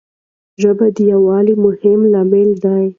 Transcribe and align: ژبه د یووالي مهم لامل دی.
ژبه 0.61 0.87
د 0.95 0.97
یووالي 1.11 1.55
مهم 1.65 1.99
لامل 2.11 2.49
دی. 2.63 2.83